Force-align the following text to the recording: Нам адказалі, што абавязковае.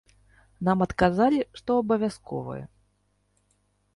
Нам 0.69 0.79
адказалі, 0.85 1.39
што 1.59 1.77
абавязковае. 1.83 2.61